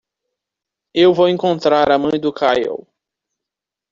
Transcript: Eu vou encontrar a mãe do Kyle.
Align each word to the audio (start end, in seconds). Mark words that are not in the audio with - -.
Eu 0.95 1.13
vou 1.13 1.29
encontrar 1.29 1.91
a 1.91 1.99
mãe 1.99 2.19
do 2.19 2.33
Kyle. 2.33 2.87